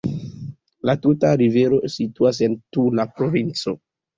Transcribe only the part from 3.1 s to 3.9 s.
provinco.